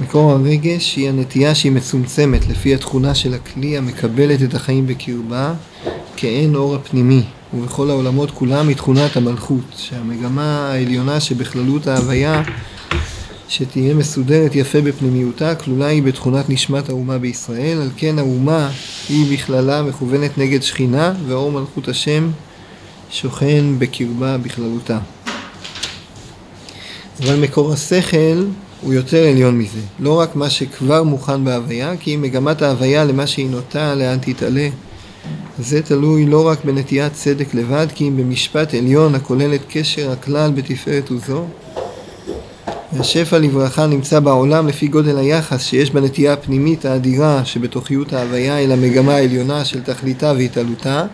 מקור 0.00 0.32
הרגש 0.32 0.96
היא 0.96 1.08
הנטייה 1.08 1.54
שהיא 1.54 1.72
מצומצמת 1.72 2.46
לפי 2.46 2.74
התכונה 2.74 3.14
של 3.14 3.34
הכלי 3.34 3.78
המקבלת 3.78 4.42
את 4.42 4.54
החיים 4.54 4.86
בקרבה 4.86 5.54
כאין 6.16 6.54
אור 6.54 6.74
הפנימי. 6.74 7.22
ובכל 7.54 7.90
העולמות 7.90 8.30
כולם 8.30 8.68
היא 8.68 8.76
תכונת 8.76 9.16
המלכות 9.16 9.64
שהמגמה 9.76 10.70
העליונה 10.72 11.20
שבכללות 11.20 11.86
ההוויה 11.86 12.42
שתהיה 13.48 13.94
מסודרת 13.94 14.54
יפה 14.54 14.80
בפנימיותה 14.80 15.54
כלולה 15.54 15.86
היא 15.86 16.02
בתכונת 16.02 16.50
נשמת 16.50 16.88
האומה 16.88 17.18
בישראל. 17.18 17.80
על 17.80 17.90
כן 17.96 18.18
האומה 18.18 18.70
היא 19.08 19.34
בכללה 19.34 19.82
מכוונת 19.82 20.38
נגד 20.38 20.62
שכינה 20.62 21.14
ואור 21.26 21.52
מלכות 21.52 21.88
השם 21.88 22.30
שוכן 23.10 23.64
בקרבה 23.78 24.38
בכללותה 24.38 24.98
אבל 27.22 27.36
מקור 27.36 27.72
השכל 27.72 28.44
הוא 28.80 28.92
יותר 28.92 29.28
עליון 29.28 29.58
מזה. 29.58 29.80
לא 30.00 30.20
רק 30.20 30.36
מה 30.36 30.50
שכבר 30.50 31.02
מוכן 31.02 31.44
בהוויה, 31.44 31.96
כי 32.00 32.14
אם 32.14 32.22
מגמת 32.22 32.62
ההוויה 32.62 33.04
למה 33.04 33.26
שהיא 33.26 33.50
נוטה, 33.50 33.94
לאן 33.94 34.18
תתעלה. 34.20 34.68
זה 35.58 35.82
תלוי 35.82 36.26
לא 36.26 36.48
רק 36.48 36.64
בנטיית 36.64 37.12
צדק 37.12 37.54
לבד, 37.54 37.86
כי 37.94 38.08
אם 38.08 38.16
במשפט 38.16 38.74
עליון 38.74 39.14
הכולל 39.14 39.54
את 39.54 39.60
קשר 39.68 40.10
הכלל 40.10 40.50
בתפארת 40.50 41.10
וזו. 41.10 41.44
והשפע 42.92 43.38
לברכה 43.38 43.86
נמצא 43.86 44.20
בעולם 44.20 44.68
לפי 44.68 44.88
גודל 44.88 45.18
היחס 45.18 45.64
שיש 45.64 45.90
בנטייה 45.90 46.32
הפנימית 46.32 46.84
האדירה 46.84 47.44
שבתוכיות 47.44 48.12
ההוויה 48.12 48.58
אל 48.58 48.72
המגמה 48.72 49.14
העליונה 49.14 49.64
של 49.64 49.82
תכליתה 49.82 50.32
והתעלותה, 50.36 51.04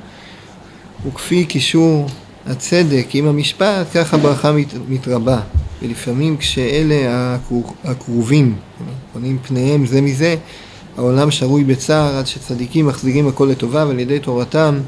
וכפי 1.07 1.45
קישור 1.45 2.07
הצדק 2.47 3.07
עם 3.15 3.27
המשפט, 3.27 3.87
כך 3.95 4.15
הברכה 4.15 4.53
מת, 4.53 4.75
מתרבה. 4.89 5.41
ולפעמים 5.83 6.37
כשאלה 6.37 7.37
הקרובים 7.85 8.57
פונים 9.13 9.39
פניהם 9.47 9.87
זה 9.87 10.01
מזה, 10.01 10.37
העולם 10.97 11.31
שרוי 11.31 11.65
בצער 11.65 12.17
עד 12.17 12.27
שצדיקים 12.27 12.87
מחזירים 12.87 13.29
הכל 13.29 13.49
לטובה 13.51 13.87
ועל 13.87 13.99
ידי 13.99 14.19
תורתם 14.19 14.79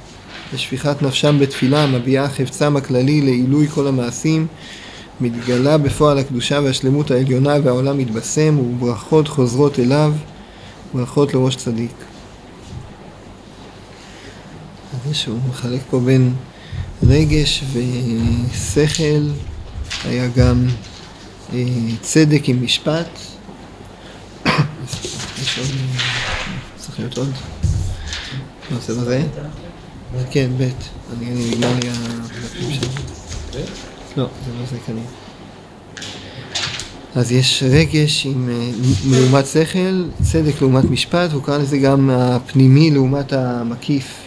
ושפיכת 0.55 1.03
נפשם 1.03 1.39
בתפילה 1.41 1.87
מביעה 1.87 2.29
חפצם 2.29 2.77
הכללי 2.77 3.21
לעילוי 3.21 3.69
כל 3.69 3.87
המעשים 3.87 4.47
מתגלה 5.21 5.79
בפועל 5.79 6.19
הקדושה 6.19 6.61
והשלמות 6.65 7.11
העליונה 7.11 7.55
והעולם 7.65 7.99
מתבשם 7.99 8.59
וברכות 8.59 9.29
חוזרות 9.29 9.79
אליו 9.79 10.13
ברכות 10.95 11.35
לראש 11.35 11.57
צדיק. 11.57 11.93
אז 15.09 15.17
שהוא 15.17 15.39
מחלק 15.51 15.81
פה 15.91 16.01
בין 16.01 16.33
רגש 17.03 17.65
ושכל 17.73 19.31
היה 20.07 20.29
גם 20.29 20.67
אה, 21.53 21.65
צדק 22.01 22.49
עם 22.49 22.65
משפט. 22.65 23.09
צריך 26.77 26.99
להיות 26.99 27.19
עוד? 27.19 27.33
מה 28.71 28.79
זה 28.81 28.95
בזה? 29.01 29.23
כן, 30.31 30.51
ב', 30.59 30.63
אני 31.13 31.51
נגמר 31.51 31.75
לי 31.83 31.89
הדפים 31.89 32.73
שלי. 32.73 32.89
לא, 34.17 34.29
זה 34.47 34.53
לא 34.61 34.67
זה 34.71 34.77
כנראה. 34.87 35.03
אז 37.15 37.33
יש 37.33 37.63
רגש 37.71 38.27
עם 38.27 38.49
לעומת 39.11 39.47
שכל, 39.47 40.05
צדק 40.23 40.61
לעומת 40.61 40.85
משפט, 40.85 41.33
הוא 41.33 41.43
קרא 41.43 41.59
לזה 41.59 41.79
גם 41.79 42.11
הפנימי 42.11 42.91
לעומת 42.91 43.33
המקיף. 43.33 44.26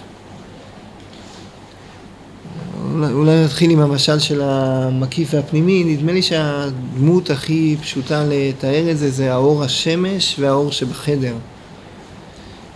אולי 3.04 3.44
נתחיל 3.44 3.72
עם 3.72 3.80
המשל 3.80 4.20
של 4.20 4.42
המקיף 4.44 5.34
והפנימי, 5.34 5.84
נדמה 5.84 6.12
לי 6.12 6.22
שהדמות 6.22 7.30
הכי 7.30 7.76
פשוטה 7.82 8.24
לתאר 8.30 8.92
את 8.92 8.98
זה 8.98 9.12
זה 9.12 9.34
האור 9.34 9.64
השמש 9.64 10.36
והאור 10.40 10.72
שבחדר. 10.72 11.34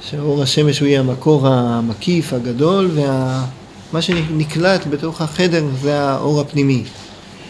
שאור 0.09 0.43
השמש 0.43 0.79
הוא 0.79 0.87
יהיה 0.87 0.99
המקור 0.99 1.47
המקיף 1.47 2.33
הגדול 2.33 2.91
ומה 2.93 4.01
שנקלט 4.01 4.87
בתוך 4.89 5.21
החדר 5.21 5.65
זה 5.81 6.01
האור 6.01 6.41
הפנימי. 6.41 6.83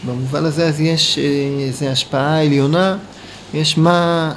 במובן 0.06 0.44
הזה 0.44 0.66
אז 0.66 0.80
יש 0.80 1.18
איזו 1.68 1.86
השפעה 1.86 2.42
עליונה, 2.42 2.96
יש 3.54 3.78
מה 3.78 4.32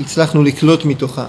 הצלחנו 0.00 0.42
לקלוט 0.42 0.84
מתוכה. 0.84 1.26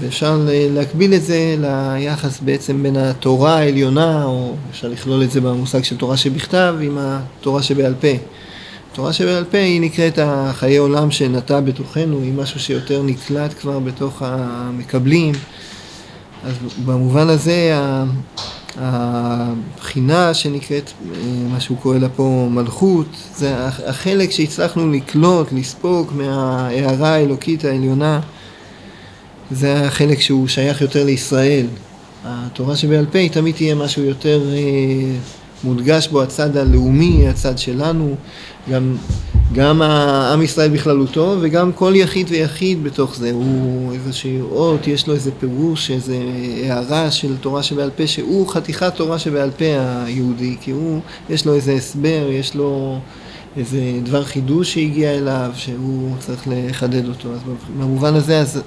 ואפשר 0.00 0.40
להקביל 0.48 1.14
את 1.14 1.22
זה 1.22 1.56
ליחס 1.60 2.40
בעצם 2.40 2.82
בין 2.82 2.96
התורה 2.96 3.58
העליונה, 3.58 4.24
או 4.24 4.54
אפשר 4.70 4.88
לכלול 4.88 5.22
את 5.22 5.30
זה 5.30 5.40
במושג 5.40 5.82
של 5.84 5.96
תורה 5.96 6.16
שבכתב, 6.16 6.74
עם 6.80 6.98
התורה 7.00 7.62
שבעל 7.62 7.94
פה. 8.00 8.08
התורה 8.92 9.12
שבעל 9.12 9.44
פה 9.44 9.58
היא 9.58 9.80
נקראת 9.80 10.18
החיי 10.22 10.76
עולם 10.76 11.10
שנטע 11.10 11.60
בתוכנו, 11.60 12.20
היא 12.20 12.32
משהו 12.32 12.60
שיותר 12.60 13.02
נקלט 13.02 13.54
כבר 13.60 13.78
בתוך 13.78 14.22
המקבלים. 14.26 15.34
אז 16.44 16.54
במובן 16.84 17.28
הזה 17.28 17.78
הבחינה 18.76 20.34
שנקראת, 20.34 20.90
מה 21.52 21.60
שהוא 21.60 21.78
קורא 21.78 21.98
לה 21.98 22.08
פה 22.08 22.48
מלכות, 22.50 23.06
זה 23.36 23.66
החלק 23.66 24.30
שהצלחנו 24.30 24.92
לקלוט, 24.92 25.52
לספוג 25.52 26.10
מההערה 26.14 27.14
האלוקית 27.14 27.64
העליונה. 27.64 28.20
זה 29.50 29.86
החלק 29.86 30.20
שהוא 30.20 30.48
שייך 30.48 30.80
יותר 30.80 31.04
לישראל. 31.04 31.66
התורה 32.24 32.76
שבעל 32.76 33.06
פה 33.12 33.18
היא 33.18 33.30
תמיד 33.30 33.54
תהיה 33.54 33.74
משהו 33.74 34.02
יותר 34.02 34.42
אה, 34.52 35.16
מודגש 35.64 36.08
בו 36.08 36.22
הצד 36.22 36.56
הלאומי, 36.56 37.28
הצד 37.28 37.58
שלנו, 37.58 38.14
גם, 38.70 38.96
גם 39.52 39.82
עם 39.82 40.42
ישראל 40.42 40.70
בכללותו 40.70 41.36
וגם 41.40 41.72
כל 41.72 41.92
יחיד 41.96 42.26
ויחיד 42.30 42.84
בתוך 42.84 43.16
זה, 43.16 43.30
הוא 43.32 43.92
איזושהי 43.92 44.40
אות, 44.40 44.86
יש 44.86 45.06
לו 45.06 45.14
איזה 45.14 45.30
פירוש, 45.40 45.90
איזה 45.90 46.16
הערה 46.64 47.10
של 47.10 47.36
תורה 47.36 47.62
שבעל 47.62 47.90
פה, 47.96 48.06
שהוא 48.06 48.48
חתיכת 48.48 48.94
תורה 48.96 49.18
שבעל 49.18 49.50
פה 49.50 49.64
היהודי, 50.04 50.56
כי 50.60 50.70
הוא, 50.70 51.00
יש 51.30 51.46
לו 51.46 51.54
איזה 51.54 51.72
הסבר, 51.72 52.28
יש 52.30 52.54
לו 52.54 52.98
איזה 53.56 53.80
דבר 54.04 54.24
חידוש 54.24 54.74
שהגיע 54.74 55.10
אליו, 55.10 55.50
שהוא 55.54 56.16
צריך 56.18 56.42
לחדד 56.46 57.08
אותו, 57.08 57.28
אז 57.32 57.40
במובן 57.78 58.14
הזה, 58.14 58.38
אז 58.40 58.60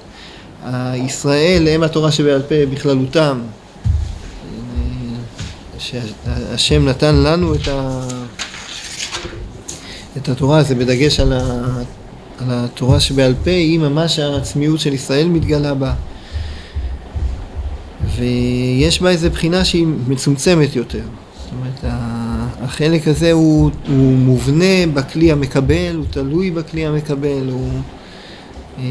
ישראל 0.95 1.67
הם 1.67 1.83
התורה 1.83 2.11
שבעל 2.11 2.41
פה 2.41 2.55
בכללותם. 2.73 3.39
שהשם 5.77 6.85
נתן 6.85 7.15
לנו 7.15 7.55
את, 7.55 7.67
ה... 7.67 8.07
את 10.17 10.29
התורה, 10.29 10.63
זה 10.63 10.75
בדגש 10.75 11.19
על, 11.19 11.33
ה... 11.33 11.39
על 12.39 12.47
התורה 12.49 12.99
שבעל 12.99 13.33
פה, 13.43 13.49
היא 13.49 13.79
ממש 13.79 14.19
העצמיות 14.19 14.79
של 14.79 14.93
ישראל 14.93 15.27
מתגלה 15.27 15.73
בה. 15.73 15.93
ויש 18.15 19.01
בה 19.01 19.09
איזו 19.09 19.29
בחינה 19.29 19.65
שהיא 19.65 19.87
מצומצמת 20.07 20.75
יותר. 20.75 21.03
זאת 21.43 21.51
אומרת, 21.51 21.95
החלק 22.61 23.07
הזה 23.07 23.31
הוא, 23.31 23.71
הוא 23.87 24.17
מובנה 24.17 24.87
בכלי 24.93 25.31
המקבל, 25.31 25.95
הוא 25.95 26.05
תלוי 26.09 26.51
בכלי 26.51 26.85
המקבל, 26.85 27.49
הוא... 27.51 27.69
אה, 28.79 28.83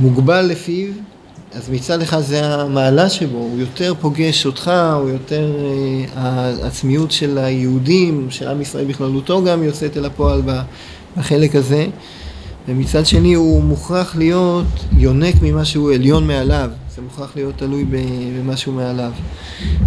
מוגבל 0.00 0.42
לפיו, 0.42 0.92
אז 1.54 1.70
מצד 1.70 2.02
אחד 2.02 2.20
זה 2.20 2.46
המעלה 2.46 3.10
שבו, 3.10 3.38
הוא 3.38 3.60
יותר 3.60 3.94
פוגש 4.00 4.46
אותך, 4.46 4.70
הוא 5.00 5.08
יותר, 5.08 5.56
אה, 6.16 6.22
העצמיות 6.62 7.12
של 7.12 7.38
היהודים, 7.38 8.26
של 8.30 8.48
עם 8.48 8.60
ישראל 8.60 8.84
בכללותו 8.84 9.44
גם 9.44 9.62
יוצאת 9.62 9.96
אל 9.96 10.04
הפועל 10.04 10.42
בחלק 11.16 11.54
הזה, 11.54 11.86
ומצד 12.68 13.06
שני 13.06 13.34
הוא 13.34 13.62
מוכרח 13.62 14.16
להיות 14.16 14.66
יונק 14.96 15.34
ממה 15.42 15.64
שהוא 15.64 15.92
עליון 15.92 16.26
מעליו, 16.26 16.70
זה 16.96 17.02
מוכרח 17.02 17.32
להיות 17.36 17.54
תלוי 17.56 17.84
במשהו 18.38 18.72
מעליו. 18.72 19.12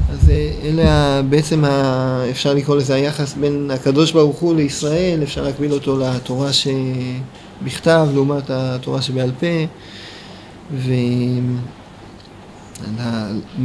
אז 0.09 0.29
אה, 0.29 0.51
אלה 0.63 1.22
בעצם, 1.29 1.66
ה, 1.66 2.24
אפשר 2.29 2.53
לקרוא 2.53 2.75
לזה 2.75 2.95
היחס 2.95 3.34
בין 3.34 3.72
הקדוש 3.74 4.12
ברוך 4.12 4.38
הוא 4.38 4.56
לישראל, 4.56 5.19
אפשר 5.24 5.44
להקביל 5.44 5.72
אותו 5.72 6.00
לתורה 6.00 6.53
ש... 6.53 6.68
בכתב 7.63 8.07
לעומת 8.13 8.50
התורה 8.50 9.01
שבעל 9.01 9.31
פה 9.39 9.48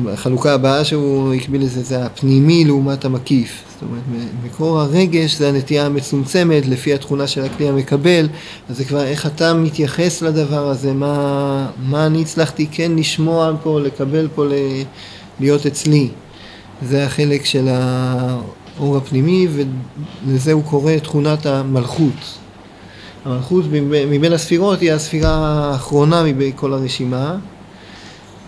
והחלוקה 0.05 0.55
הבאה 0.55 0.85
שהוא 0.85 1.35
הקביל 1.35 1.63
לזה 1.63 1.83
זה 1.83 2.05
הפנימי 2.05 2.65
לעומת 2.65 3.05
המקיף. 3.05 3.63
זאת 3.73 3.83
אומרת 3.83 4.03
מקור 4.45 4.81
הרגש 4.81 5.37
זה 5.37 5.49
הנטייה 5.49 5.87
המצומצמת 5.87 6.67
לפי 6.67 6.95
התכונה 6.95 7.27
של 7.27 7.45
הכלי 7.45 7.69
המקבל 7.69 8.29
אז 8.71 8.77
זה 8.77 8.85
כבר 8.85 9.05
איך 9.05 9.27
אתה 9.27 9.55
מתייחס 9.55 10.23
לדבר 10.23 10.69
הזה 10.69 10.93
מה, 10.93 11.67
מה 11.83 12.07
אני 12.07 12.23
הצלחתי 12.23 12.67
כן 12.73 12.93
לשמוע 12.97 13.53
פה 13.63 13.81
לקבל 13.81 14.29
פה 14.35 14.45
להיות 15.41 15.67
אצלי. 15.67 16.09
זה 16.83 17.07
החלק 17.07 17.45
של 17.45 17.69
האור 17.69 18.97
הפנימי 18.97 19.49
ולזה 20.27 20.53
הוא 20.53 20.65
קורא 20.65 20.93
תכונת 21.03 21.47
המלכות 21.47 22.39
המלכות 23.25 23.65
מבין 24.11 24.33
הספירות 24.33 24.81
היא 24.81 24.93
הספירה 24.93 25.31
האחרונה 25.35 26.23
מבין 26.23 26.53
כל 26.57 26.73
הרשימה. 26.73 27.37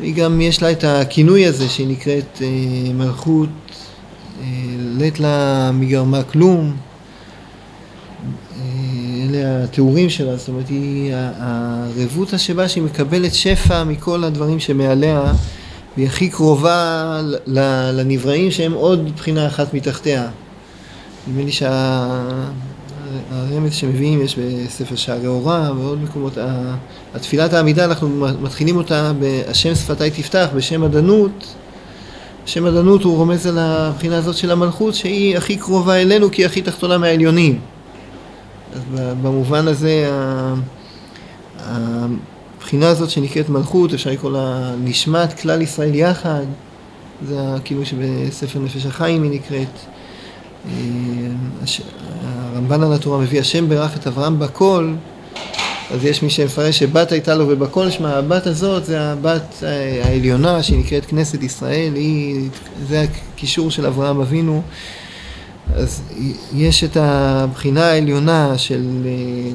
היא 0.00 0.14
גם 0.14 0.40
יש 0.40 0.62
לה 0.62 0.72
את 0.72 0.84
הכינוי 0.84 1.46
הזה 1.46 1.68
שהיא 1.68 1.88
נקראת 1.88 2.42
אה, 2.42 2.92
מלכות 2.94 3.48
אה, 4.40 4.46
לית 4.78 5.20
לה 5.20 5.70
מגרמה 5.72 6.22
כלום 6.22 6.76
אלה 9.34 9.64
התיאורים 9.64 10.10
שלה, 10.10 10.36
זאת 10.36 10.48
אומרת, 10.48 10.68
היא 10.68 11.12
הרבותא 11.14 12.38
שבה 12.38 12.68
שהיא 12.68 12.84
מקבלת 12.84 13.34
שפע 13.34 13.84
מכל 13.84 14.24
הדברים 14.24 14.60
שמעליה, 14.60 15.32
והיא 15.96 16.06
הכי 16.06 16.28
קרובה 16.28 17.20
לנבראים 17.92 18.50
שהם 18.50 18.72
עוד 18.72 19.14
בחינה 19.16 19.46
אחת 19.46 19.74
מתחתיה. 19.74 20.28
נדמה 21.28 21.42
לי 21.44 21.52
שהרמז 23.30 23.74
שמביאים 23.74 24.22
יש 24.22 24.38
בספר 24.38 24.96
שערי 24.96 25.26
אורה 25.26 25.72
ועוד 25.76 26.02
מקומות, 26.02 26.38
התפילת 27.14 27.52
העמידה 27.52 27.84
אנחנו 27.84 28.08
מתחילים 28.42 28.76
אותה 28.76 29.12
בהשם 29.18 29.74
שפתיי 29.74 30.10
תפתח, 30.10 30.48
בשם 30.54 30.84
עדנות 30.84 31.54
שם 32.46 32.66
עדנות 32.66 33.02
הוא 33.02 33.16
רומז 33.16 33.46
על 33.46 33.58
הבחינה 33.58 34.16
הזאת 34.16 34.36
של 34.36 34.50
המלכות 34.50 34.94
שהיא 34.94 35.36
הכי 35.36 35.56
קרובה 35.56 35.94
אלינו 35.94 36.30
כי 36.30 36.42
היא 36.42 36.46
הכי 36.46 36.62
תחתונה 36.62 36.98
מהעליונים. 36.98 37.58
אז 38.74 38.80
במובן 39.22 39.68
הזה 39.68 40.10
הבחינה 41.58 42.88
הזאת 42.88 43.10
שנקראת 43.10 43.48
מלכות, 43.48 43.94
אפשר 43.94 44.10
לקרוא 44.10 44.30
לה 44.30 44.74
נשמת 44.84 45.40
כלל 45.40 45.62
ישראל 45.62 45.94
יחד, 45.94 46.44
זה 47.28 47.38
כאילו 47.64 47.86
שבספר 47.86 48.58
נפש 48.58 48.86
החיים 48.86 49.22
היא 49.22 49.30
נקראת. 49.30 49.78
אה, 50.68 50.72
הרמב"ן 52.54 52.82
על 52.82 52.92
התורה 52.92 53.18
מביא 53.18 53.40
השם 53.40 53.68
ברך 53.68 53.96
את 53.96 54.06
אברהם 54.06 54.38
בכל 54.38 54.94
אז 55.90 56.04
יש 56.04 56.22
מי 56.22 56.30
שמפרש 56.30 56.78
שבת 56.78 57.12
הייתה 57.12 57.34
לו 57.34 57.48
ובכל 57.48 57.90
שמה, 57.90 58.16
הבת 58.16 58.46
הזאת 58.46 58.84
זה 58.84 59.00
הבת 59.00 59.62
העליונה 60.04 60.62
שהיא 60.62 60.78
נקראת 60.78 61.04
כנסת 61.04 61.42
ישראל, 61.42 61.94
היא, 61.94 62.48
זה 62.88 63.04
הקישור 63.34 63.70
של 63.70 63.86
אברהם 63.86 64.20
אבינו. 64.20 64.62
אז 65.74 66.02
יש 66.54 66.84
את 66.84 66.96
הבחינה 66.96 67.84
העליונה 67.84 68.58
של 68.58 69.06
אה, 69.06 69.50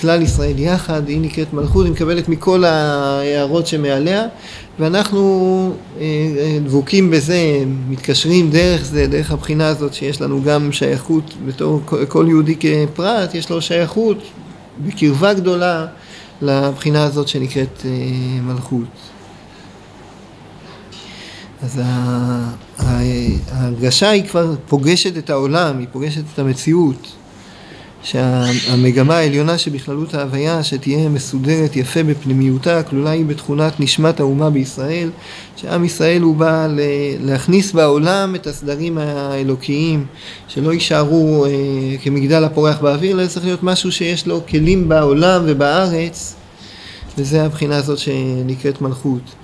כלל 0.00 0.22
ישראל 0.22 0.58
יחד, 0.58 1.08
היא 1.08 1.20
נקראת 1.20 1.52
מלכות, 1.52 1.84
היא 1.84 1.92
מקבלת 1.92 2.28
מכל 2.28 2.64
ההערות 2.64 3.66
שמעליה, 3.66 4.26
ואנחנו 4.78 5.72
אה, 5.98 6.02
אה, 6.02 6.58
דבוקים 6.64 7.10
בזה, 7.10 7.64
מתקשרים 7.88 8.50
דרך 8.50 8.84
זה, 8.84 9.06
דרך 9.06 9.30
הבחינה 9.30 9.68
הזאת 9.68 9.94
שיש 9.94 10.20
לנו 10.20 10.42
גם 10.42 10.72
שייכות 10.72 11.34
בתור 11.46 11.80
כל 12.08 12.26
יהודי 12.28 12.56
כפרט, 12.60 13.34
יש 13.34 13.50
לו 13.50 13.62
שייכות 13.62 14.18
בקרבה 14.86 15.34
גדולה 15.34 15.86
לבחינה 16.42 17.04
הזאת 17.04 17.28
שנקראת 17.28 17.82
אה, 17.84 17.90
מלכות. 18.42 18.88
אז 21.62 21.80
ההרגשה 22.78 24.10
היא 24.10 24.24
כבר 24.24 24.54
פוגשת 24.68 25.18
את 25.18 25.30
העולם, 25.30 25.78
היא 25.78 25.86
פוגשת 25.92 26.22
את 26.34 26.38
המציאות. 26.38 27.23
שהמגמה 28.04 29.16
העליונה 29.16 29.58
שבכללות 29.58 30.14
ההוויה, 30.14 30.62
שתהיה 30.62 31.08
מסודרת 31.08 31.76
יפה 31.76 32.02
בפנימיותה, 32.02 32.82
כלולה 32.82 33.10
היא 33.10 33.24
בתכונת 33.24 33.80
נשמת 33.80 34.20
האומה 34.20 34.50
בישראל, 34.50 35.10
שעם 35.56 35.84
ישראל 35.84 36.22
הוא 36.22 36.36
בא 36.36 36.68
להכניס 37.20 37.72
בעולם 37.72 38.34
את 38.34 38.46
הסדרים 38.46 38.98
האלוקיים, 38.98 40.06
שלא 40.48 40.72
יישארו 40.72 41.46
אה, 41.46 41.50
כמגדל 42.02 42.44
הפורח 42.44 42.78
באוויר, 42.78 43.20
אלא 43.20 43.26
צריך 43.26 43.44
להיות 43.44 43.62
משהו 43.62 43.92
שיש 43.92 44.26
לו 44.26 44.40
כלים 44.48 44.88
בעולם 44.88 45.42
ובארץ, 45.46 46.34
וזה 47.18 47.44
הבחינה 47.44 47.76
הזאת 47.76 47.98
שנקראת 47.98 48.80
מלכות. 48.80 49.34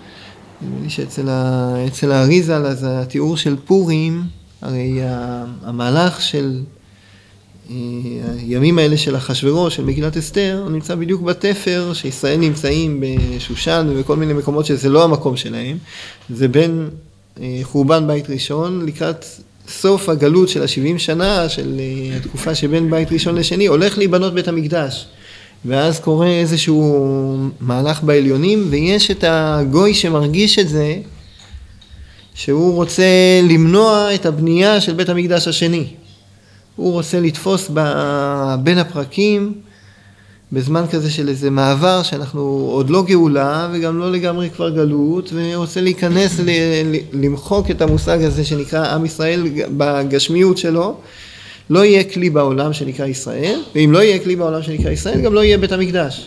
נדמה 0.63 0.83
לי 0.83 0.91
שאצל 0.91 2.13
האריזל, 2.13 2.67
אז 2.67 2.87
התיאור 2.89 3.37
של 3.37 3.57
פורים, 3.65 4.23
הרי 4.63 5.01
המהלך 5.65 6.21
של 6.21 6.61
הימים 8.39 8.79
האלה 8.79 8.97
של 8.97 9.17
אחשוורוש, 9.17 9.77
של 9.77 9.85
מגילת 9.85 10.17
אסתר, 10.17 10.61
הוא 10.63 10.71
נמצא 10.71 10.95
בדיוק 10.95 11.23
בתפר 11.23 11.93
שישראל 11.95 12.37
נמצאים 12.39 13.03
בשושן 13.03 13.87
ובכל 13.91 14.17
מיני 14.17 14.33
מקומות 14.33 14.67
שזה 14.67 14.89
לא 14.89 15.05
המקום 15.05 15.37
שלהם. 15.37 15.79
זה 16.31 16.49
בין 16.49 16.89
אה, 17.41 17.61
חורבן 17.63 18.07
בית 18.07 18.31
ראשון 18.31 18.87
לקראת 18.87 19.25
סוף 19.69 20.09
הגלות 20.09 20.49
של 20.49 20.63
השבעים 20.63 20.99
שנה, 20.99 21.49
של 21.49 21.81
אה, 21.81 22.17
התקופה 22.17 22.55
שבין 22.55 22.91
בית 22.91 23.13
ראשון 23.13 23.35
לשני, 23.35 23.67
הולך 23.67 23.99
להיבנות 23.99 24.35
בית 24.35 24.49
המקדש. 24.49 25.07
ואז 25.65 26.01
קורה 26.01 26.29
איזשהו 26.29 27.37
מהלך 27.61 28.03
בעליונים, 28.03 28.67
ויש 28.71 29.11
את 29.11 29.25
הגוי 29.29 29.95
שמרגיש 29.95 30.59
את 30.59 30.69
זה, 30.69 30.97
שהוא 32.35 32.75
רוצה 32.75 33.05
למנוע 33.49 34.15
את 34.15 34.27
הבנייה 34.27 34.81
של 34.81 34.93
בית 34.93 35.09
המקדש 35.09 35.49
השני. 35.49 35.87
הוא 36.81 36.93
רוצה 36.93 37.21
לתפוס 37.21 37.71
בין 38.63 38.79
הפרקים 38.79 39.53
בזמן 40.53 40.85
כזה 40.91 41.11
של 41.11 41.29
איזה 41.29 41.51
מעבר 41.51 42.03
שאנחנו 42.03 42.41
עוד 42.73 42.91
לא 42.91 43.03
גאולה 43.03 43.69
וגם 43.73 43.99
לא 43.99 44.13
לגמרי 44.13 44.51
כבר 44.51 44.71
גלות 44.71 45.33
ורוצה 45.33 45.81
להיכנס 45.81 46.41
למחוק 47.13 47.71
את 47.71 47.83
המושג 47.83 48.23
הזה 48.23 48.45
שנקרא 48.45 48.95
עם 48.95 49.05
ישראל 49.05 49.43
בגשמיות 49.77 50.59
שלו. 50.59 50.97
לא 51.71 51.85
יהיה 51.85 52.05
כלי 52.05 52.31
בעולם 52.31 52.73
שנקרא 52.73 53.07
ישראל 53.07 53.61
ואם 53.75 53.93
לא 53.93 53.99
יהיה 53.99 54.19
כלי 54.19 54.37
בעולם 54.37 54.63
שנקרא 54.63 54.91
ישראל 54.91 55.21
גם 55.21 55.35
לא 55.35 55.45
יהיה 55.45 55.59
בית 55.59 55.73
המקדש. 55.73 56.27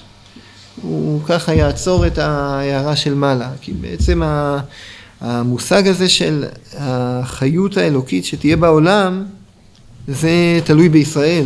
הוא 0.81 1.21
ככה 1.25 1.53
יעצור 1.53 2.07
את 2.07 2.17
ההערה 2.17 2.95
של 2.95 3.13
מעלה 3.13 3.49
כי 3.61 3.73
בעצם 3.73 4.21
המושג 5.21 5.87
הזה 5.87 6.09
של 6.09 6.45
החיות 6.77 7.77
האלוקית 7.77 8.25
שתהיה 8.25 8.57
בעולם 8.57 9.23
זה 10.07 10.59
תלוי 10.63 10.89
בישראל. 10.89 11.45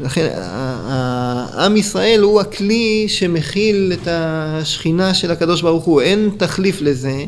לכן 0.00 0.28
עם 1.58 1.76
ישראל 1.76 2.20
הוא 2.22 2.40
הכלי 2.40 3.04
שמכיל 3.08 3.92
את 3.92 4.08
השכינה 4.10 5.14
של 5.14 5.30
הקדוש 5.30 5.62
ברוך 5.62 5.84
הוא, 5.84 6.00
אין 6.00 6.30
תחליף 6.36 6.82
לזה, 6.82 7.24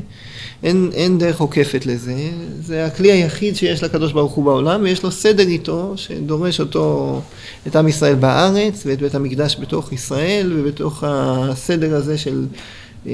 אין, 0.62 0.91
אין 0.94 1.19
דרך 1.19 1.41
עוקפת 1.41 1.87
לזה, 1.87 2.14
זה 2.61 2.87
הכלי 2.87 3.12
היחיד 3.12 3.56
שיש 3.56 3.82
לקדוש 3.82 4.12
ברוך 4.12 4.32
הוא 4.32 4.44
בעולם 4.44 4.82
ויש 4.82 5.03
לו 5.03 5.11
סדר 5.11 5.49
איתו 5.49 5.93
שדורש 5.97 6.61
אותו, 6.61 7.20
את 7.67 7.76
עם 7.76 7.88
ישראל 7.88 8.14
בארץ 8.14 8.82
ואת 8.87 9.02
בית 9.02 9.14
המקדש 9.14 9.56
בתוך 9.61 9.93
ישראל 9.93 10.52
ובתוך 10.56 11.05
הסדר 11.06 11.94
הזה 11.94 12.19
של 12.19 12.47
אה, 13.06 13.12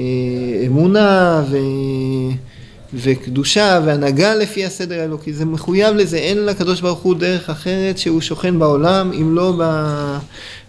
אמונה 0.65 1.43
ו... 1.49 1.57
וקדושה 2.93 3.79
והנהגה 3.85 4.35
לפי 4.35 4.65
הסדר 4.65 4.99
האלוקי, 5.01 5.33
זה 5.33 5.45
מחויב 5.45 5.95
לזה, 5.95 6.17
אין 6.17 6.45
לקדוש 6.45 6.81
ברוך 6.81 6.99
הוא 6.99 7.15
דרך 7.15 7.49
אחרת 7.49 7.97
שהוא 7.97 8.21
שוכן 8.21 8.59
בעולם, 8.59 9.11
אם 9.13 9.35
לא 9.35 9.61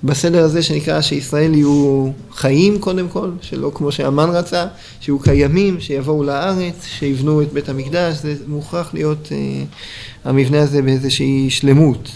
בסדר 0.05 0.45
הזה 0.45 0.63
שנקרא 0.63 1.01
שישראל 1.01 1.55
יהיו 1.55 2.09
חיים 2.33 2.79
קודם 2.79 3.09
כל, 3.09 3.31
שלא 3.41 3.71
כמו 3.75 3.93
שהמן 3.93 4.31
רצה, 4.31 4.67
שיהיו 5.01 5.19
קיימים, 5.19 5.81
שיבואו 5.81 6.25
לארץ, 6.25 6.85
שיבנו 6.85 7.43
את 7.43 7.53
בית 7.53 7.69
המקדש, 7.69 8.17
זה 8.17 8.35
מוכרח 8.47 8.95
להיות 8.95 9.29
uh, 9.29 10.29
המבנה 10.29 10.63
הזה 10.63 10.83
באיזושהי 10.83 11.51
שלמות. 11.51 12.09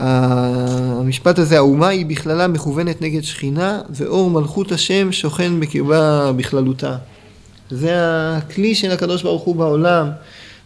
המשפט 0.00 1.38
הזה, 1.38 1.56
האומה 1.56 1.88
היא 1.88 2.06
בכללה 2.06 2.48
מכוונת 2.48 3.02
נגד 3.02 3.22
שכינה, 3.22 3.80
ואור 3.90 4.30
מלכות 4.30 4.72
השם 4.72 5.12
שוכן 5.12 5.60
בקרבה 5.60 6.32
בכללותה. 6.36 6.96
זה 7.70 7.92
הכלי 8.36 8.74
של 8.74 8.90
הקדוש 8.90 9.22
ברוך 9.22 9.42
הוא 9.42 9.56
בעולם, 9.56 10.10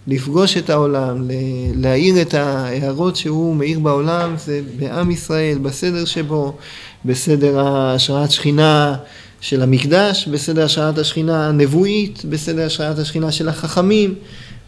לפגוש 0.07 0.57
את 0.57 0.71
העולם, 0.71 1.29
להאיר 1.75 2.23
את 2.23 2.35
ההערות 2.35 3.17
שהוא 3.17 3.57
מאיר 3.57 3.79
בעולם, 3.79 4.35
זה 4.39 4.61
בעם 4.79 5.11
ישראל, 5.11 5.59
בסדר 5.59 6.05
שבו, 6.05 6.57
בסדר 7.05 7.61
השראת 7.67 8.31
שכינה 8.31 8.97
של 9.41 9.63
המקדש, 9.63 10.29
בסדר 10.29 10.65
השראת 10.65 10.99
השכינה 10.99 11.49
הנבואית, 11.49 12.25
בסדר 12.25 12.67
השראת 12.67 12.99
השכינה 12.99 13.33
של 13.33 13.49
החכמים. 13.49 14.15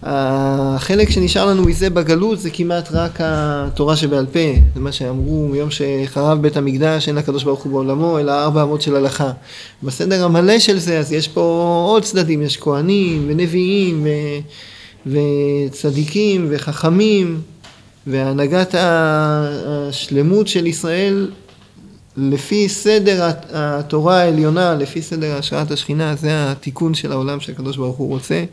החלק 0.07 1.11
שנשאר 1.11 1.47
לנו 1.47 1.63
מזה 1.63 1.91
בגלות 1.91 2.41
זה 2.41 2.51
כמעט 2.51 2.89
רק 2.93 3.19
התורה 3.19 3.97
שבעל 3.97 4.27
פה, 4.27 4.39
זה 4.75 4.81
מה 4.81 4.93
שאמרו 4.93 5.49
מיום 5.49 5.69
שחרב 5.71 6.43
בית 6.43 6.57
המקדש 6.57 7.09
אין 7.09 7.17
לקדוש 7.17 7.45
ברוך 7.45 7.63
הוא 7.63 7.73
בעולמו 7.73 8.19
אלא 8.19 8.33
ארבע 8.33 8.63
אמות 8.63 8.83
של 8.83 8.97
הלכה. 8.97 9.31
בסדר 9.83 10.25
המלא 10.25 10.59
של 10.59 10.79
זה 10.79 10.99
אז 10.99 11.13
יש 11.13 11.29
פה 11.29 11.41
עוד 11.89 12.03
צדדים, 12.03 12.43
יש 12.43 12.57
כהנים 12.57 13.25
ונביאים 13.29 14.07
ו... 14.07 14.09
וצדיקים 15.07 16.47
וחכמים 16.51 17.41
והנהגת 18.07 18.75
השלמות 18.79 20.49
של 20.49 20.67
ישראל 20.67 21.31
לפי 22.17 22.69
סדר 22.69 23.31
התורה 23.53 24.21
העליונה, 24.21 24.75
לפי 24.75 25.03
סדר 25.03 25.37
השראת 25.37 25.71
השכינה, 25.71 26.15
זה 26.17 26.29
התיקון 26.33 26.95
של 26.95 27.13
העולם 27.13 27.41
שהקדוש 27.41 27.77
ברוך 27.77 27.97
הוא 27.97 28.09
רוצה. 28.09 28.45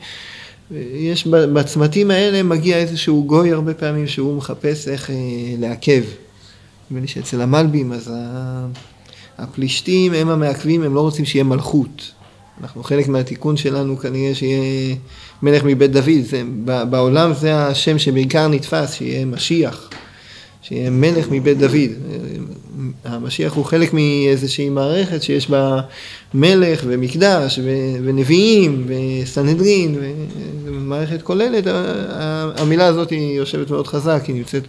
יש 0.96 1.28
בצמתים 1.28 2.12
האלה 2.12 2.44
מגיע 2.44 2.78
איזשהו 2.78 3.24
גוי 3.24 3.52
הרבה 3.52 3.74
פעמים 3.74 4.08
שהוא 4.08 4.38
מחפש 4.38 4.88
איך 4.88 5.10
אה, 5.10 5.16
לעכב. 5.60 6.04
נדמה 6.92 7.02
לי 7.02 7.08
שאצל 7.08 7.42
המלבים 7.42 7.94
אז 7.94 8.12
הפלישתים 9.38 10.14
הם 10.14 10.30
המעכבים, 10.30 10.84
הם 10.84 10.96
לא 10.96 11.02
רוצים 11.02 11.26
שיהיה 11.26 11.44
מלכות. 11.44 12.12
אנחנו 12.62 12.84
חלק 12.84 13.08
מהתיקון 13.08 13.58
שלנו 13.58 13.98
כנראה 13.98 14.36
שיהיה 14.36 14.96
מלך 15.42 15.64
מבית 15.64 15.92
דוד, 15.92 16.22
זה, 16.30 16.44
בעולם 16.66 17.34
זה 17.34 17.56
השם 17.56 18.00
שבעיקר 18.00 18.48
נתפס, 18.48 18.94
שיהיה 18.94 19.26
משיח, 19.26 19.90
שיהיה 20.62 20.90
מלך 20.90 21.26
מבית 21.32 21.58
דוד. 21.58 21.92
המשיח 23.06 23.54
הוא 23.54 23.66
חלק 23.66 23.94
מאיזושהי 23.94 24.70
מערכת 24.70 25.24
שיש 25.24 25.50
בה 25.50 25.82
מלך 26.34 26.84
ומקדש 26.88 27.60
ונביאים 28.04 28.88
וסנהדרין 28.88 29.96
ומערכת 30.66 31.22
כוללת, 31.22 31.64
המילה 32.58 32.86
הזאת 32.86 33.10
היא 33.10 33.38
יושבת 33.38 33.70
מאוד 33.70 33.88
חזק, 33.88 34.24
היא 34.28 34.36
נמצאת 34.36 34.68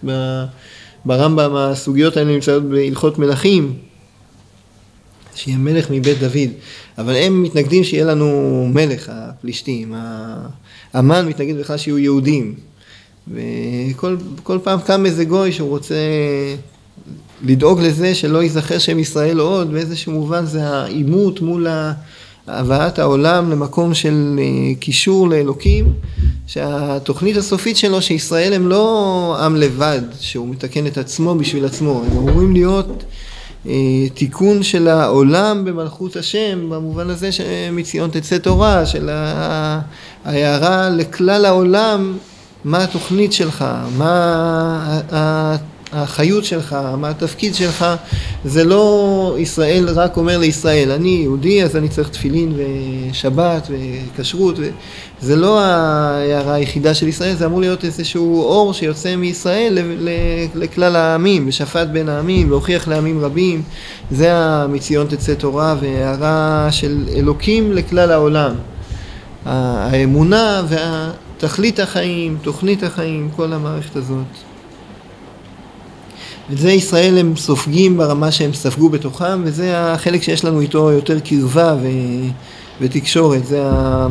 ברמב"ם, 1.05 1.55
הסוגיות 1.55 2.17
האלה 2.17 2.31
נמצאות 2.31 2.63
בהלכות 2.63 3.19
מלכים, 3.19 3.73
שיהיה 5.35 5.57
מלך 5.57 5.91
מבית 5.91 6.19
דוד, 6.19 6.49
אבל 6.97 7.15
הם 7.15 7.43
מתנגדים 7.43 7.83
שיהיה 7.83 8.05
לנו 8.05 8.67
מלך, 8.73 9.11
הפלישתים, 9.13 9.93
המן 10.93 11.27
מתנגד 11.27 11.59
בכלל 11.59 11.77
שיהיו 11.77 11.99
יהודים, 11.99 12.55
וכל 13.27 14.57
פעם 14.63 14.79
קם 14.79 15.05
איזה 15.05 15.25
גוי 15.25 15.51
שהוא 15.51 15.69
רוצה 15.69 15.95
לדאוג 17.43 17.81
לזה 17.81 18.15
שלא 18.15 18.43
ייזכר 18.43 18.77
שם 18.77 18.99
ישראל 18.99 19.39
עוד, 19.39 19.71
באיזשהו 19.73 20.11
מובן 20.11 20.45
זה 20.45 20.67
העימות 20.67 21.41
מול 21.41 21.67
הבאת 22.47 22.99
העולם 22.99 23.51
למקום 23.51 23.93
של 23.93 24.39
אה, 24.39 24.75
קישור 24.79 25.29
לאלוקים, 25.29 25.93
שהתוכנית 26.47 27.37
הסופית 27.37 27.77
שלו 27.77 28.01
שישראל 28.01 28.53
הם 28.53 28.67
לא 28.67 29.35
עם 29.39 29.55
לבד, 29.55 30.01
שהוא 30.19 30.49
מתקן 30.49 30.87
את 30.87 30.97
עצמו 30.97 31.35
בשביל 31.35 31.65
עצמו, 31.65 32.03
הם 32.11 32.17
אמורים 32.17 32.53
להיות 32.53 33.03
אה, 33.67 33.73
תיקון 34.13 34.63
של 34.63 34.87
העולם 34.87 35.65
במלכות 35.65 36.15
השם, 36.15 36.69
במובן 36.69 37.09
הזה 37.09 37.31
שמציון 37.31 38.09
תצא 38.09 38.37
תורה, 38.37 38.85
של 38.85 39.09
ההערה 40.25 40.89
לכלל 40.89 41.45
העולם, 41.45 42.17
מה 42.63 42.83
התוכנית 42.83 43.33
שלך, 43.33 43.65
מה 43.97 44.99
החיות 45.93 46.45
שלך, 46.45 46.77
מה 46.97 47.09
התפקיד 47.09 47.55
שלך, 47.55 47.85
זה 48.45 48.63
לא 48.63 49.35
ישראל 49.39 49.89
רק 49.89 50.17
אומר 50.17 50.37
לישראל, 50.37 50.91
אני 50.91 51.09
יהודי 51.09 51.63
אז 51.63 51.75
אני 51.75 51.89
צריך 51.89 52.09
תפילין 52.09 52.53
ושבת 53.11 53.67
וכשרות, 53.69 54.55
זה 55.21 55.35
לא 55.35 55.59
ההערה 55.59 56.53
היחידה 56.53 56.93
של 56.93 57.07
ישראל, 57.07 57.35
זה 57.35 57.45
אמור 57.45 57.59
להיות 57.59 57.85
איזשהו 57.85 58.41
אור 58.41 58.73
שיוצא 58.73 59.15
מישראל 59.15 59.77
לכלל 60.55 60.95
העמים, 60.95 61.47
ושפט 61.47 61.87
בין 61.87 62.09
העמים, 62.09 62.51
והוכיח 62.51 62.87
לעמים 62.87 63.25
רבים, 63.25 63.61
זה 64.11 64.33
המציון 64.33 65.07
תצא 65.07 65.33
תורה 65.33 65.75
והערה 65.79 66.67
של 66.71 67.05
אלוקים 67.15 67.73
לכלל 67.73 68.11
העולם. 68.11 68.55
האמונה 69.45 70.61
והתכלית 70.67 71.79
החיים, 71.79 72.37
תוכנית 72.41 72.83
החיים, 72.83 73.29
כל 73.35 73.53
המערכת 73.53 73.95
הזאת. 73.95 74.52
את 76.51 76.57
זה 76.57 76.71
ישראל 76.71 77.17
הם 77.17 77.35
סופגים 77.35 77.97
ברמה 77.97 78.31
שהם 78.31 78.53
ספגו 78.53 78.89
בתוכם, 78.89 79.41
וזה 79.43 79.77
החלק 79.77 80.23
שיש 80.23 80.45
לנו 80.45 80.61
איתו 80.61 80.91
יותר 80.91 81.19
קרבה 81.19 81.75
ו... 81.81 81.87
ותקשורת, 82.81 83.45
זה 83.45 83.63
ה... 83.65 84.07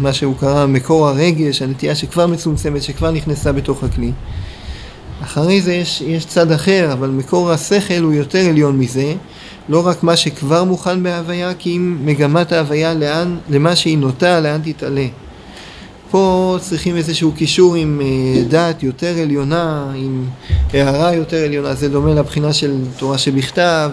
מה 0.00 0.12
שהוא 0.12 0.34
קרא 0.40 0.66
מקור 0.66 1.08
הרגש, 1.08 1.62
הנטייה 1.62 1.94
שכבר 1.94 2.26
מצומצמת, 2.26 2.82
שכבר 2.82 3.10
נכנסה 3.10 3.52
בתוך 3.52 3.84
הכלי. 3.84 4.12
אחרי 5.22 5.60
זה 5.60 5.74
יש, 5.74 6.00
יש 6.00 6.24
צד 6.24 6.52
אחר, 6.52 6.92
אבל 6.92 7.08
מקור 7.08 7.50
השכל 7.50 8.02
הוא 8.02 8.12
יותר 8.12 8.38
עליון 8.38 8.78
מזה, 8.78 9.14
לא 9.68 9.86
רק 9.86 10.02
מה 10.02 10.16
שכבר 10.16 10.64
מוכן 10.64 11.02
בהוויה, 11.02 11.54
כי 11.54 11.76
אם 11.76 11.98
מגמת 12.04 12.52
ההוויה 12.52 12.94
לאן, 12.94 13.36
למה 13.50 13.76
שהיא 13.76 13.98
נוטה, 13.98 14.40
לאן 14.40 14.60
תתעלה. 14.64 15.06
פה 16.10 16.56
צריכים 16.60 16.96
איזשהו 16.96 17.32
קישור 17.32 17.74
עם 17.74 18.00
אה, 18.04 18.42
דת 18.48 18.82
יותר 18.82 19.18
עליונה, 19.22 19.92
עם 19.96 20.24
הערה 20.72 21.14
יותר 21.14 21.44
עליונה, 21.44 21.74
זה 21.74 21.88
דומה 21.88 22.14
לבחינה 22.14 22.52
של 22.52 22.76
תורה 22.98 23.18
שבכתב, 23.18 23.90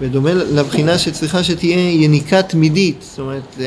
ודומה 0.00 0.34
לבחינה 0.34 0.98
שצריכה 0.98 1.42
שתהיה 1.42 1.90
יניקה 2.04 2.42
תמידית, 2.42 3.04
זאת 3.10 3.18
אומרת, 3.18 3.58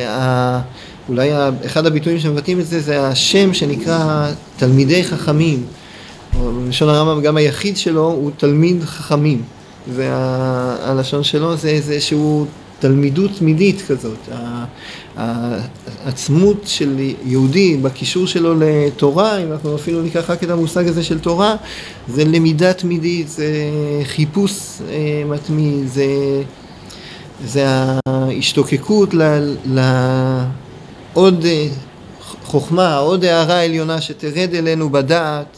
אולי 1.10 1.30
אחד 1.66 1.86
הביטויים 1.86 2.20
שמבטאים 2.20 2.60
את 2.60 2.68
זה 2.68 2.80
זה 2.80 3.08
השם 3.08 3.54
שנקרא 3.54 4.32
תלמידי 4.58 5.04
חכמים, 5.04 5.64
או 6.40 6.52
בלשון 6.52 6.90
הרמב"ם 6.90 7.22
גם 7.22 7.38
היחיד 7.38 7.78
שלו 7.78 8.06
הוא 8.06 8.32
תלמיד 8.38 8.84
חכמים, 8.84 9.42
והלשון 9.96 11.24
שלו 11.24 11.58
זה 11.58 11.70
איזשהו 11.70 12.46
תלמידות 12.82 13.32
תמידית 13.38 13.82
כזאת, 13.88 14.30
העצמות 15.18 16.62
של 16.66 17.00
יהודי 17.26 17.78
בקישור 17.78 18.28
שלו 18.28 18.54
לתורה, 18.60 19.38
אם 19.38 19.52
אנחנו 19.52 19.76
אפילו 19.76 20.02
ניקח 20.02 20.30
רק 20.30 20.44
את 20.44 20.50
המושג 20.50 20.88
הזה 20.88 21.04
של 21.04 21.20
תורה, 21.20 21.56
זה 22.08 22.26
למידה 22.26 22.74
תמידית, 22.74 23.30
זה 23.30 23.46
חיפוש 24.04 24.54
אה, 24.90 25.24
מתמיד, 25.26 25.88
זה, 25.88 26.06
זה 27.46 27.66
ההשתוקקות 28.06 29.14
לעוד 29.66 31.46
אה, 31.46 31.68
חוכמה, 32.44 32.98
עוד 32.98 33.26
הערה 33.26 33.64
עליונה 33.64 34.02
שתרד 34.02 34.50
אלינו 34.54 34.90
בדעת, 34.90 35.58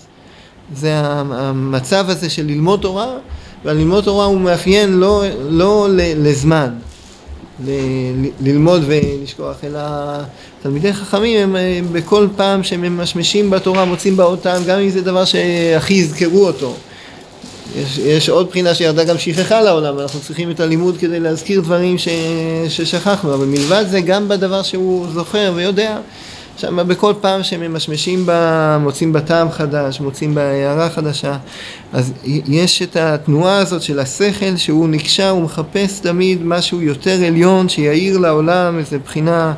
זה 0.76 0.92
המצב 0.96 2.06
הזה 2.10 2.30
של 2.30 2.46
ללמוד 2.46 2.80
תורה, 2.80 3.08
והללמוד 3.66 4.04
תורה 4.04 4.26
הוא 4.26 4.40
מאפיין 4.40 4.94
לא, 4.94 5.24
לא 5.50 5.88
לזמן, 5.92 6.70
ללמוד 8.42 8.82
ולשכוח, 8.86 9.56
אלא 9.64 9.80
תלמידי 10.62 10.94
חכמים 10.94 11.40
הם, 11.40 11.56
הם 11.56 11.88
בכל 11.92 12.28
פעם 12.36 12.64
שהם 12.64 12.82
ממשמשים 12.82 13.50
בתורה 13.50 13.86
מוצאים 13.86 14.18
בה 14.18 14.26
טעם, 14.42 14.64
גם 14.64 14.80
אם 14.80 14.90
זה 14.90 15.02
דבר 15.02 15.26
שהכי 15.26 15.94
יזכרו 15.94 16.48
אותו. 16.48 16.76
יש, 17.76 17.98
יש 17.98 18.30
עוד 18.30 18.50
בחינה 18.50 18.74
שירדה 18.74 19.04
גם 19.04 19.18
שכחה 19.18 19.62
לעולם, 19.62 20.00
אנחנו 20.00 20.20
צריכים 20.20 20.52
את 20.52 20.60
הלימוד 20.60 20.98
כדי 20.98 21.20
להזכיר 21.20 21.62
דברים 21.62 21.98
ש, 21.98 22.08
ששכחנו, 22.70 23.34
אבל 23.34 23.46
מלבד 23.46 23.86
זה 23.90 24.02
גם 24.02 24.28
בדבר 24.28 24.64
שהוא 24.64 25.08
זוכר 25.14 25.52
ויודע, 25.56 25.98
שם 26.58 26.88
בכל 26.88 27.14
פעם 27.22 27.44
שהם 27.44 27.62
ממשמשים 27.62 28.26
בה, 28.26 28.78
מוצאים 28.82 29.14
בה 29.14 29.22
טעם 29.22 29.52
חדש, 29.52 30.00
מוצאים 30.00 30.36
בה 30.36 30.42
הערה 30.42 30.90
חדשה, 30.90 31.38
אז 31.94 32.14
יש 32.48 32.82
את 32.82 32.96
התנועה 32.96 33.58
הזאת 33.58 33.82
של 33.82 34.00
השכל 34.00 34.56
שהוא 34.58 34.90
נקשר, 34.90 35.30
הוא 35.30 35.42
מחפש 35.42 36.00
תמיד 36.00 36.40
משהו 36.44 36.82
יותר 36.82 37.24
עליון 37.28 37.70
שיאיר 37.70 38.18
לעולם 38.18 38.80
איזה 38.80 39.00
בחינה, 39.00 39.54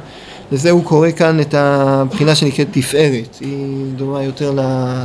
לזה 0.52 0.72
הוא 0.72 0.84
קורא 0.84 1.12
כאן 1.12 1.40
את 1.40 1.54
הבחינה 1.54 2.36
שנקראת 2.36 2.68
תפארת, 2.72 3.38
היא 3.42 3.86
דומה 3.96 4.24
יותר 4.24 4.54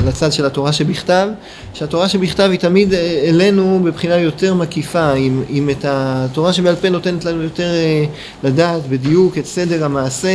לצד 0.07 0.33
של 0.33 0.47
התורה 0.47 0.73
שבכתב, 0.73 1.29
שהתורה 1.75 2.09
שבכתב 2.09 2.49
היא 2.51 2.59
תמיד 2.59 2.95
אלינו 3.25 3.81
בבחינה 3.85 4.17
יותר 4.17 4.55
מקיפה, 4.55 5.15
אם, 5.15 5.43
אם 5.51 5.71
את 5.71 5.85
התורה 5.89 6.53
שבעל 6.53 6.77
פה 6.77 6.89
נותנת 6.89 7.25
לנו 7.25 7.43
יותר 7.43 7.71
אה, 7.71 8.05
לדעת 8.45 8.89
בדיוק 8.89 9.39
את 9.39 9.47
סדר 9.47 9.85
המעשה 9.85 10.29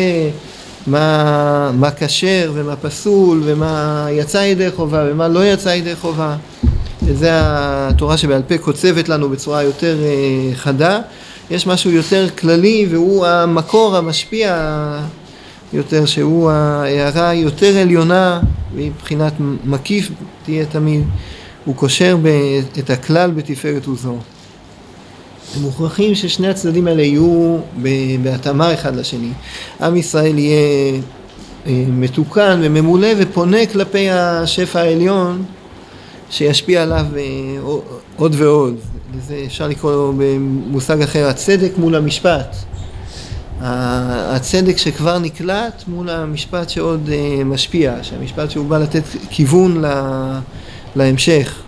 מה, 0.88 1.72
מה 1.72 1.92
כשר 1.92 2.52
ומה 2.54 2.76
פסול 2.76 3.42
ומה 3.46 4.08
יצא 4.12 4.38
ידי 4.38 4.72
חובה 4.72 5.06
ומה 5.12 5.28
לא 5.28 5.46
יצא 5.46 5.70
ידי 5.70 5.96
חובה. 5.96 6.36
וזה 7.04 7.30
התורה 7.34 8.18
שבעל 8.18 8.42
פה 8.48 8.58
קוצבת 8.58 9.10
לנו 9.10 9.30
בצורה 9.30 9.64
יותר 9.64 9.98
אה, 10.04 10.56
חדה. 10.56 11.00
יש 11.52 11.68
משהו 11.68 11.92
יותר 11.92 12.30
כללי 12.30 12.88
והוא 12.90 13.26
המקור 13.26 13.98
המשפיע 13.98 14.56
יותר, 15.74 16.06
שהוא 16.06 16.52
ההערה 16.52 17.30
היותר 17.30 17.78
עליונה 17.78 18.40
מבחינת 18.76 19.34
מקיף 19.64 20.12
תהיה 20.46 20.66
תמיד. 20.66 21.04
הוא 21.66 21.76
קושר 21.76 22.18
את 22.80 22.90
הכלל 22.90 23.32
בתפארת 23.32 23.86
עוזו. 23.86 24.18
מוכרחים 25.62 26.16
ששני 26.16 26.48
הצדדים 26.48 26.88
האלה 26.88 27.02
יהיו 27.02 27.58
בהתאמה 28.24 28.74
אחד 28.74 28.96
לשני. 28.96 29.32
עם 29.82 29.96
ישראל 29.96 30.38
יהיה 30.40 31.02
אה, 31.68 31.84
מתוקן 31.88 32.60
וממולא 32.64 33.08
ופונה 33.18 33.66
כלפי 33.66 34.10
השפע 34.10 34.80
העליון 34.80 35.44
שישפיע 36.30 36.84
עליו 36.84 37.06
אה, 37.18 37.24
עוד 38.16 38.36
ועוד. 38.38 38.76
לזה 39.18 39.42
אפשר 39.46 39.68
לקרוא 39.68 39.92
לו 39.92 40.14
במושג 40.18 41.02
אחר, 41.02 41.28
הצדק 41.28 41.72
מול 41.78 41.96
המשפט. 41.96 42.56
הצדק 43.62 44.78
שכבר 44.78 45.20
נקלט 45.20 45.84
מול 45.88 46.10
המשפט 46.10 46.70
שעוד 46.70 47.10
אה, 47.10 47.44
משפיע, 47.44 47.96
שהמשפט 48.02 48.52
שהוא 48.52 48.66
בא 48.66 48.78
לתת 48.78 49.04
כיוון 49.30 49.84
להמשך. 50.96 51.62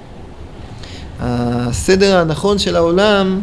הסדר 1.19 2.17
הנכון 2.17 2.60
של 2.60 2.75
העולם 2.75 3.41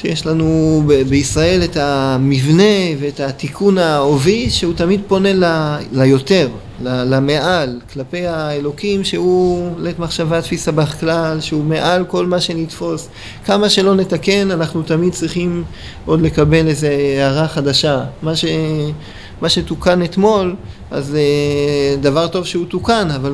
שיש 0.00 0.26
לנו 0.26 0.82
ב- 0.86 1.02
בישראל 1.02 1.60
את 1.64 1.76
המבנה 1.76 2.62
ואת 3.00 3.20
התיקון 3.20 3.78
העובי 3.78 4.50
שהוא 4.50 4.74
תמיד 4.74 5.00
פונה 5.06 5.32
ל- 5.32 5.76
ליותר, 5.92 6.48
ל- 6.82 7.14
למעל, 7.14 7.80
כלפי 7.92 8.26
האלוקים 8.26 9.04
שהוא 9.04 9.70
לית 9.78 9.98
מחשבה 9.98 10.42
תפיסה 10.42 10.72
בך 10.72 11.00
כלל, 11.00 11.40
שהוא 11.40 11.64
מעל 11.64 12.04
כל 12.04 12.26
מה 12.26 12.40
שנתפוס. 12.40 13.08
כמה 13.44 13.68
שלא 13.68 13.94
נתקן 13.94 14.50
אנחנו 14.50 14.82
תמיד 14.82 15.12
צריכים 15.12 15.64
עוד 16.06 16.20
לקבל 16.22 16.66
איזו 16.66 16.86
הערה 16.86 17.48
חדשה. 17.48 18.00
מה, 18.22 18.36
ש... 18.36 18.44
מה 19.40 19.48
שתוקן 19.48 20.02
אתמול 20.02 20.54
אז 20.90 21.14
אה, 21.14 21.96
דבר 22.00 22.28
טוב 22.28 22.46
שהוא 22.46 22.66
תוקן, 22.66 23.08
אבל 23.10 23.32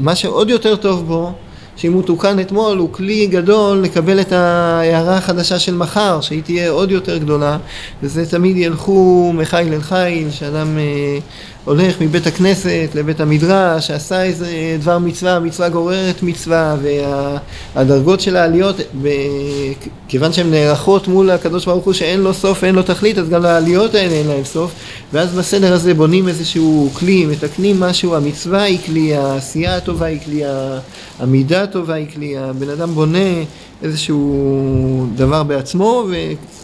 מה 0.00 0.14
שעוד 0.14 0.50
יותר 0.50 0.76
טוב 0.76 1.06
בו 1.06 1.32
שאם 1.76 1.92
הוא 1.92 2.02
תוקן 2.02 2.40
אתמול 2.40 2.78
הוא 2.78 2.92
כלי 2.92 3.26
גדול 3.26 3.78
לקבל 3.78 4.20
את 4.20 4.32
ההערה 4.32 5.16
החדשה 5.16 5.58
של 5.58 5.74
מחר, 5.74 6.20
שהיא 6.20 6.42
תהיה 6.42 6.70
עוד 6.70 6.90
יותר 6.90 7.18
גדולה, 7.18 7.58
וזה 8.02 8.30
תמיד 8.30 8.56
ילכו 8.56 9.32
מחיל 9.34 9.72
אל 9.72 9.80
חיל, 9.80 10.30
שאדם 10.30 10.78
אה, 10.78 11.18
הולך 11.66 12.00
מבית 12.00 12.26
הכנסת 12.26 12.88
לבית 12.94 13.20
המדרש, 13.20 13.86
שעשה 13.86 14.22
איזה 14.22 14.76
דבר 14.80 14.98
מצווה, 14.98 15.40
מצווה 15.40 15.68
גוררת 15.68 16.22
מצווה, 16.22 16.76
והדרגות 17.74 18.20
של 18.20 18.36
העליות, 18.36 18.76
כיוון 20.08 20.32
שהן 20.32 20.50
נערכות 20.50 21.08
מול 21.08 21.30
הקדוש 21.30 21.64
ברוך 21.64 21.84
הוא 21.84 21.92
שאין 21.92 22.20
לו 22.20 22.34
סוף 22.34 22.62
ואין 22.62 22.74
לו 22.74 22.82
תכלית, 22.82 23.18
אז 23.18 23.28
גם 23.28 23.42
לעליות 23.42 23.94
האלה 23.94 24.14
אין 24.14 24.26
להם 24.26 24.44
סוף, 24.44 24.70
ואז 25.12 25.34
בסדר 25.34 25.72
הזה 25.72 25.94
בונים 25.94 26.28
איזשהו 26.28 26.90
כלי, 26.94 27.26
מתקנים 27.26 27.80
משהו, 27.80 28.14
המצווה 28.14 28.62
היא 28.62 28.78
כלי, 28.86 29.14
העשייה 29.14 29.76
הטובה 29.76 30.06
היא 30.06 30.20
כלי, 30.24 30.42
המידה 31.18 31.62
הטובה 31.62 31.94
היא 31.94 32.06
כלי, 32.14 32.38
הבן 32.38 32.70
אדם 32.70 32.90
בונה 32.90 33.28
איזשהו 33.82 35.06
דבר 35.14 35.42
בעצמו, 35.42 36.04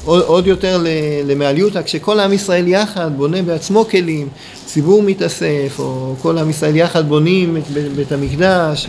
ועוד 0.04 0.46
יותר 0.46 0.84
למעליותא, 1.26 1.82
כשכל 1.82 2.20
עם 2.20 2.32
ישראל 2.32 2.68
יחד 2.68 3.10
בונה 3.16 3.42
בעצמו 3.42 3.84
כלים, 3.90 4.28
ציבור 4.66 5.02
מתאסף, 5.02 5.76
או 5.78 6.14
כל 6.22 6.38
עם 6.38 6.50
ישראל 6.50 6.76
יחד 6.76 7.08
בונים 7.08 7.56
את 7.56 7.62
בית 7.96 8.12
המקדש, 8.12 8.86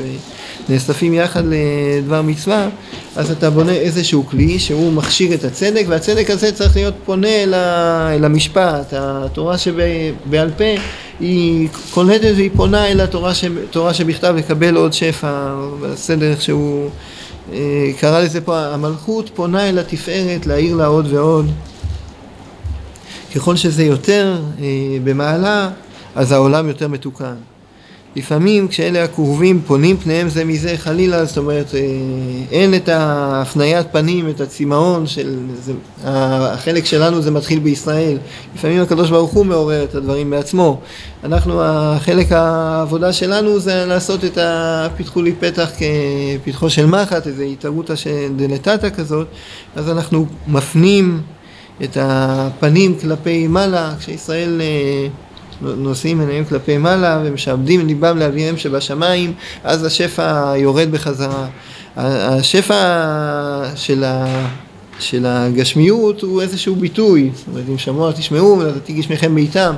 ונאספים 0.69 1.13
יחד 1.13 1.43
לדבר 1.45 2.21
מצווה, 2.21 2.69
אז 3.15 3.31
אתה 3.31 3.49
בונה 3.49 3.71
איזשהו 3.71 4.25
כלי 4.29 4.59
שהוא 4.59 4.93
מכשיר 4.93 5.33
את 5.33 5.43
הצדק, 5.43 5.85
והצדק 5.87 6.29
הזה 6.29 6.51
צריך 6.51 6.75
להיות 6.75 6.93
פונה 7.05 7.27
אל, 7.27 8.25
המשפט, 8.25 8.93
התורה 8.97 9.57
שבעל 9.57 10.51
פה 10.57 10.81
היא 11.19 11.67
קולטת 11.91 12.31
והיא 12.35 12.49
פונה 12.55 12.87
אל 12.87 13.01
התורה 13.01 13.93
שבכתב 13.93 14.33
לקבל 14.37 14.75
עוד 14.75 14.93
שפע, 14.93 15.53
בסדר 15.81 16.33
שהוא 16.39 16.89
קרא 17.99 18.19
לזה 18.19 18.41
פה, 18.41 18.59
המלכות 18.59 19.29
פונה 19.35 19.69
אל 19.69 19.79
התפארת 19.79 20.45
להעיר 20.45 20.75
לה 20.75 20.85
עוד 20.85 21.13
ועוד. 21.13 21.51
ככל 23.35 23.55
שזה 23.55 23.83
יותר 23.83 24.41
אה, 24.59 24.65
במעלה, 25.03 25.69
אז 26.15 26.31
העולם 26.31 26.67
יותר 26.67 26.87
מתוקן. 26.87 27.35
לפעמים 28.15 28.67
כשאלה 28.67 29.03
הכאובים 29.03 29.61
פונים 29.67 29.97
פניהם 29.97 30.29
זה 30.29 30.45
מזה 30.45 30.77
חלילה, 30.77 31.25
זאת 31.25 31.37
אומרת 31.37 31.75
אה, 31.75 31.79
אין 32.51 32.75
את 32.75 32.89
ההפניית 32.89 33.87
פנים, 33.91 34.29
את 34.29 34.41
הצמאון 34.41 35.07
של, 35.07 35.37
זה, 35.53 35.73
החלק 36.03 36.85
שלנו 36.85 37.21
זה 37.21 37.31
מתחיל 37.31 37.59
בישראל. 37.59 38.17
לפעמים 38.55 38.81
הקדוש 38.81 39.09
ברוך 39.09 39.31
הוא 39.31 39.45
מעורר 39.45 39.83
את 39.83 39.95
הדברים 39.95 40.29
בעצמו. 40.29 40.79
אנחנו, 41.23 41.61
החלק 41.63 42.31
העבודה 42.31 43.13
שלנו 43.13 43.59
זה 43.59 43.85
לעשות 43.85 44.25
את 44.25 44.37
הפיתחו 44.41 45.21
לי 45.21 45.33
פתח 45.39 45.69
כפתחו 46.43 46.69
של 46.69 46.85
מחט, 46.85 47.27
איזו 47.27 47.43
התערותא 47.43 47.93
דלתתא 48.35 48.89
כזאת, 48.89 49.27
אז 49.75 49.89
אנחנו 49.89 50.25
מפנים 50.47 51.21
את 51.83 51.97
הפנים 52.01 52.95
כלפי 52.99 53.47
מעלה, 53.47 53.93
כשישראל 53.99 54.61
אה, 54.61 55.07
נושאים 55.77 56.19
עיניהם 56.19 56.45
כלפי 56.45 56.77
מעלה 56.77 57.21
ומשעבדים 57.25 57.87
ליבם 57.87 58.17
לאביהם 58.17 58.57
שבשמיים, 58.57 59.33
אז 59.63 59.85
השפע 59.85 60.53
יורד 60.57 60.91
בחזרה. 60.91 61.47
השפע 61.97 62.75
של, 63.75 64.03
ה, 64.03 64.47
של 64.99 65.25
הגשמיות 65.25 66.21
הוא 66.21 66.41
איזשהו 66.41 66.75
ביטוי, 66.75 67.31
זאת 67.35 67.47
אומרת 67.47 67.63
אם 67.69 67.77
שמוע 67.77 68.11
תשמעו 68.11 68.59
ונתתי 68.59 68.93
גשמיכם 68.93 69.35
בעיתם. 69.35 69.75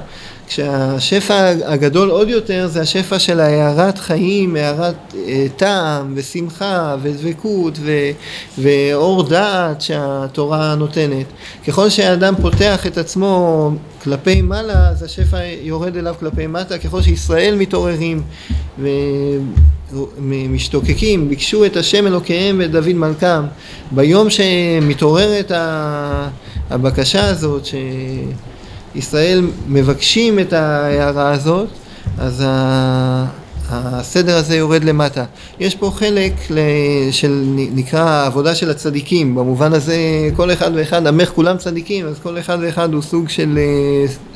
כשהשפע 0.47 1.53
הגדול 1.65 2.09
עוד 2.09 2.29
יותר 2.29 2.67
זה 2.67 2.81
השפע 2.81 3.19
של 3.19 3.39
הארת 3.39 3.97
חיים, 3.97 4.55
הארת 4.55 4.95
אה, 5.27 5.45
טעם 5.57 6.13
ושמחה 6.15 6.95
ודבקות 7.01 7.79
ו, 7.81 7.91
ואור 8.57 9.23
דעת 9.23 9.81
שהתורה 9.81 10.75
נותנת. 10.75 11.25
ככל 11.67 11.89
שהאדם 11.89 12.33
פותח 12.41 12.87
את 12.87 12.98
עצמו 12.98 13.71
כלפי 14.05 14.41
מעלה, 14.41 14.89
אז 14.89 15.03
השפע 15.03 15.37
יורד 15.61 15.98
אליו 15.98 16.15
כלפי 16.20 16.48
מטה, 16.48 16.77
ככל 16.77 17.01
שישראל 17.01 17.55
מתעוררים 17.55 18.22
ומשתוקקים, 20.20 21.29
ביקשו 21.29 21.65
את 21.65 21.77
השם 21.77 22.07
אלוקיהם 22.07 22.59
ואת 22.59 22.72
דוד 22.72 22.94
מלכם. 22.94 23.44
ביום 23.91 24.29
שמתעוררת 24.29 25.51
הבקשה 26.70 27.29
הזאת, 27.29 27.65
ש... 27.65 27.75
ישראל 28.96 29.48
מבקשים 29.68 30.39
את 30.39 30.53
ההערה 30.53 31.31
הזאת, 31.31 31.68
אז 32.18 32.44
הסדר 33.69 34.37
הזה 34.37 34.55
יורד 34.55 34.83
למטה. 34.83 35.23
יש 35.59 35.75
פה 35.75 35.91
חלק 35.95 36.33
של, 37.11 37.43
נקרא 37.55 38.25
עבודה 38.25 38.55
של 38.55 38.69
הצדיקים, 38.69 39.35
במובן 39.35 39.73
הזה 39.73 39.97
כל 40.35 40.53
אחד 40.53 40.71
ואחד, 40.75 41.07
עמך 41.07 41.29
כולם 41.29 41.57
צדיקים, 41.57 42.07
אז 42.07 42.19
כל 42.23 42.39
אחד 42.39 42.57
ואחד 42.61 42.93
הוא 42.93 43.01
סוג 43.01 43.29
של, 43.29 43.59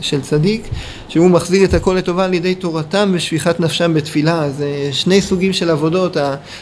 של 0.01 0.21
צדיק, 0.21 0.67
שהוא 1.09 1.29
מחזיר 1.29 1.63
את 1.65 1.73
הכל 1.73 1.95
לטובה 1.97 2.25
על 2.25 2.33
ידי 2.33 2.55
תורתם 2.55 3.11
ושפיכת 3.13 3.59
נפשם 3.59 3.93
בתפילה. 3.93 4.49
זה 4.49 4.89
שני 4.91 5.21
סוגים 5.21 5.53
של 5.53 5.69
עבודות, 5.69 6.17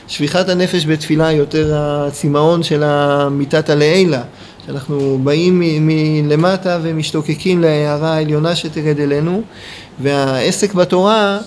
שפיכת 0.08 0.50
הנפש 0.50 0.86
בתפילה 0.86 1.32
יותר 1.32 1.74
הצמאון 1.78 2.64
של 2.64 2.84
המיתתא 2.84 3.72
לעילא. 3.72 4.18
שאנחנו 4.66 5.20
באים 5.24 5.62
מלמטה 5.82 6.80
ומשתוקקים 6.82 7.62
להערה 7.62 8.14
העליונה 8.14 8.56
שתרד 8.56 9.00
אלינו, 9.00 9.42
והעסק 10.00 10.74
בתורה 10.74 11.40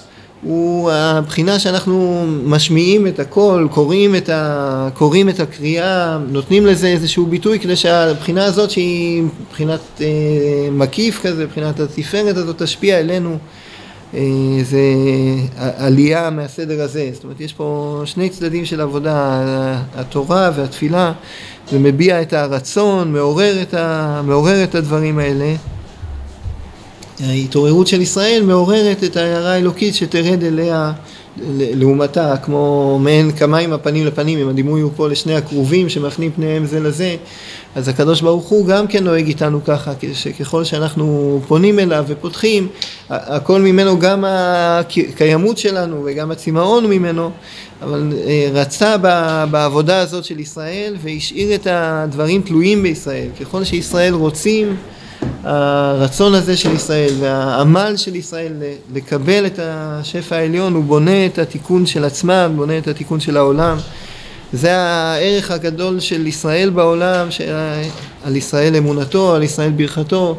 הוא 0.43 0.91
הבחינה 0.91 1.59
שאנחנו 1.59 2.25
משמיעים 2.45 3.07
את 3.07 3.19
הכל, 3.19 3.69
קוראים 3.71 4.17
את, 4.17 4.29
ה, 4.29 4.89
קוראים 4.95 5.29
את 5.29 5.41
הקריאה, 5.41 6.19
נותנים 6.29 6.67
לזה 6.67 6.87
איזשהו 6.87 7.27
ביטוי 7.27 7.59
כדי 7.59 7.77
שהבחינה 7.77 8.45
הזאת 8.45 8.71
שהיא 8.71 9.23
מבחינת 9.23 9.81
אה, 10.01 10.07
מקיף 10.73 11.21
כזה, 11.23 11.45
מבחינת 11.45 11.81
התפארת 11.81 12.37
הזאת 12.37 12.63
תשפיע 12.63 12.99
אלינו. 12.99 13.39
אה, 14.15 14.21
עלייה 15.77 16.31
מהסדר 16.31 16.83
הזה, 16.83 17.11
זאת 17.13 17.25
אומרת 17.25 17.41
יש 17.41 17.53
פה 17.53 18.03
שני 18.05 18.29
צדדים 18.29 18.65
של 18.65 18.81
עבודה, 18.81 19.43
התורה 19.95 20.51
והתפילה, 20.57 21.13
זה 21.71 21.79
מביע 21.79 22.23
את 22.23 22.33
הרצון, 22.33 23.13
מעורר 23.13 23.63
את, 23.63 23.75
ה, 23.75 24.23
מעורר 24.25 24.65
את 24.65 24.75
הדברים 24.75 25.19
האלה. 25.19 25.55
ההתעוררות 27.27 27.87
של 27.87 28.01
ישראל 28.01 28.43
מעוררת 28.47 29.05
את 29.05 29.17
ההערה 29.17 29.53
האלוקית 29.53 29.95
שתרד 29.95 30.45
אליה 30.45 30.93
לעומתה, 31.59 32.37
כמו 32.37 32.99
מעין 33.03 33.33
כמיים 33.33 33.73
הפנים 33.73 34.07
לפנים, 34.07 34.39
אם 34.39 34.49
הדימוי 34.49 34.81
הוא 34.81 34.91
פה 34.97 35.09
לשני 35.09 35.35
הכרובים 35.35 35.89
שמפנים 35.89 36.31
פניהם 36.33 36.67
זה 36.67 36.81
לזה, 36.81 37.17
אז 37.75 37.89
הקדוש 37.89 38.21
ברוך 38.21 38.49
הוא 38.49 38.67
גם 38.67 38.87
כן 38.87 39.05
נוהג 39.05 39.27
איתנו 39.27 39.65
ככה, 39.65 39.93
שככל 40.13 40.65
שאנחנו 40.65 41.41
פונים 41.49 41.79
אליו 41.79 42.05
ופותחים, 42.09 42.69
הכל 43.11 43.61
ממנו, 43.61 43.99
גם 43.99 44.25
הקיימות 44.27 45.59
שלנו 45.59 46.03
וגם 46.05 46.31
הצמאון 46.31 46.87
ממנו, 46.87 47.31
אבל 47.83 48.13
אה, 48.27 48.49
רצה 48.53 48.97
בעבודה 49.51 49.99
הזאת 49.99 50.25
של 50.25 50.41
ישראל 50.41 50.97
והשאיר 51.03 51.55
את 51.55 51.67
הדברים 51.71 52.43
תלויים 52.43 52.83
בישראל. 52.83 53.29
ככל 53.41 53.65
שישראל 53.65 54.15
רוצים 54.15 54.77
הרצון 55.45 56.35
הזה 56.35 56.57
של 56.57 56.75
ישראל 56.75 57.15
והעמל 57.21 57.97
של 57.97 58.17
ישראל 58.17 58.53
לקבל 58.95 59.47
את 59.47 59.59
השפע 59.63 60.37
העליון, 60.37 60.75
הוא 60.75 60.85
בונה 60.85 61.27
את 61.27 61.39
התיקון 61.39 61.87
של 61.87 62.05
עצמם, 62.05 62.53
בונה 62.57 62.79
את 62.79 62.89
התיקון 62.89 63.21
של 63.21 63.37
העולם. 63.37 63.77
זה 64.53 64.77
הערך 64.77 65.51
הגדול 65.51 66.01
של 66.01 66.27
ישראל 66.27 66.71
בעולם, 66.71 67.29
על 68.25 68.37
ישראל 68.37 68.77
אמונתו, 68.77 69.35
על 69.35 69.43
ישראל 69.43 69.71
ברכתו. 69.71 70.39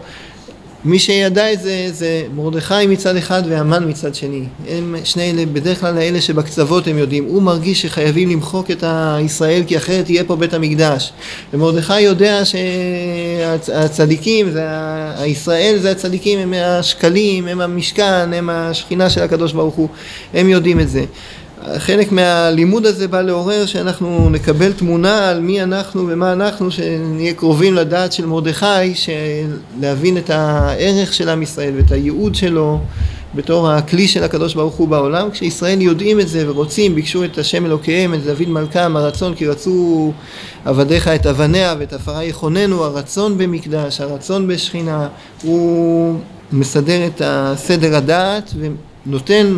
מי 0.86 1.00
שידע 1.00 1.54
את 1.54 1.62
זה, 1.62 1.88
זה 1.92 2.24
מרדכי 2.36 2.88
מצד 2.88 3.16
אחד 3.16 3.44
והמן 3.50 3.90
מצד 3.90 4.16
שני. 4.16 4.44
הם 4.70 4.96
שני 5.04 5.32
אלה, 5.32 5.46
בדרך 5.46 5.80
כלל 5.80 5.98
האלה 5.98 6.22
שבקצוות 6.22 6.88
הם 6.88 6.98
יודעים. 6.98 7.24
הוא 7.24 7.42
מרגיש 7.42 7.82
שחייבים 7.82 8.30
למחוק 8.30 8.72
את 8.72 8.84
הישראל 8.88 9.64
כי 9.68 9.78
אחרת 9.78 10.10
יהיה 10.10 10.24
פה 10.24 10.36
בית 10.36 10.54
המקדש. 10.54 11.14
ומרדכי 11.54 12.02
יודע 12.02 12.42
שהצדיקים, 12.46 14.52
זה 14.52 14.64
הישראל 15.18 15.78
זה 15.82 15.92
הצדיקים, 15.92 16.40
הם 16.40 16.54
השקלים, 16.58 17.48
הם 17.48 17.62
המשכן, 17.62 18.34
הם 18.34 18.50
השכינה 18.50 19.10
של 19.10 19.24
הקדוש 19.24 19.54
ברוך 19.54 19.76
הוא. 19.76 19.88
הם 20.34 20.50
יודעים 20.50 20.80
את 20.80 20.90
זה. 20.90 21.06
חלק 21.78 22.12
מהלימוד 22.12 22.86
הזה 22.86 23.08
בא 23.08 23.22
לעורר 23.22 23.66
שאנחנו 23.66 24.30
נקבל 24.30 24.74
תמונה 24.74 25.30
על 25.30 25.40
מי 25.40 25.64
אנחנו 25.64 26.08
ומה 26.08 26.34
אנחנו, 26.34 26.72
שנהיה 26.72 27.34
קרובים 27.34 27.74
לדעת 27.74 28.14
של 28.14 28.26
מרדכי, 28.26 28.94
להבין 29.82 30.18
את 30.18 30.30
הערך 30.30 31.14
של 31.14 31.30
עם 31.30 31.42
ישראל 31.42 31.74
ואת 31.78 31.92
הייעוד 31.92 32.36
שלו 32.36 32.80
בתור 33.36 33.70
הכלי 33.70 34.08
של 34.08 34.24
הקדוש 34.24 34.54
ברוך 34.54 34.76
הוא 34.76 34.88
בעולם. 34.88 35.32
כשישראל 35.32 35.82
יודעים 35.82 36.20
את 36.20 36.28
זה 36.28 36.50
ורוצים, 36.50 36.96
ביקשו 36.96 37.24
את 37.24 37.38
השם 37.38 37.66
אלוקיהם, 37.66 38.14
את 38.14 38.24
דוד 38.24 38.48
מלכם, 38.48 38.98
הרצון 38.98 39.36
כי 39.36 39.48
רצו 39.48 40.12
עבדיך 40.66 41.08
את 41.08 41.26
אבניה 41.26 41.76
ואת 41.80 41.94
עפרה 41.94 42.24
יכוננו, 42.24 42.84
הרצון 42.84 43.38
במקדש, 43.38 44.02
הרצון 44.02 44.48
בשכינה, 44.48 45.08
הוא 45.44 46.20
מסדר 46.52 47.08
את 47.08 47.22
הסדר 47.26 47.96
הדעת 47.96 48.54
ונותן 49.06 49.56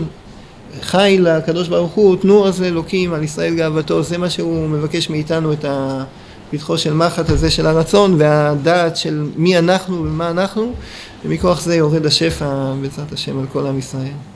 חי 0.81 1.17
לקדוש 1.19 1.67
ברוך 1.67 1.91
הוא, 1.91 2.15
תנו 2.15 2.47
אז 2.47 2.61
לאלוקים 2.61 3.13
על 3.13 3.23
ישראל 3.23 3.55
גאוותו, 3.55 4.03
זה 4.03 4.17
מה 4.17 4.29
שהוא 4.29 4.69
מבקש 4.69 5.09
מאיתנו 5.09 5.53
את 5.53 5.65
הפתחו 5.67 6.77
של 6.77 6.93
מחט 6.93 7.29
הזה 7.29 7.51
של 7.51 7.67
הרצון 7.67 8.15
והדעת 8.17 8.97
של 8.97 9.27
מי 9.35 9.57
אנחנו 9.57 10.03
ומה 10.03 10.29
אנחנו, 10.29 10.73
ומכוח 11.25 11.61
זה 11.61 11.75
יורד 11.75 12.05
השפע 12.05 12.73
בעזרת 12.81 13.11
השם 13.11 13.39
על 13.39 13.45
כל 13.51 13.67
עם 13.67 13.79
ישראל. 13.79 14.32